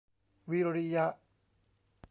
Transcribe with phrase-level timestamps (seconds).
[0.49, 1.05] วิริยะ